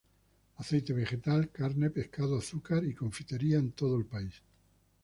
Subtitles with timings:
[0.61, 4.33] Aceite vegetal, carne, pescado, azúcar y confitería en todo el país.